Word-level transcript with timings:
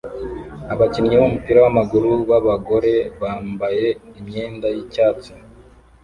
abakinnyi 0.73 1.15
b'umupira 1.17 1.57
w'amaguru 1.63 2.09
b'abagore 2.29 2.93
bambaye 3.21 3.87
imyenda 4.19 4.67
y'icyatsi 4.75 5.31